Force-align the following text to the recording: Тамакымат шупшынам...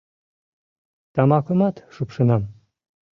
Тамакымат 1.13 1.75
шупшынам... 1.93 2.43